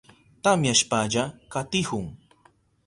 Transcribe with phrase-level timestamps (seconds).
[0.43, 2.07] Tamyashpalla katihun.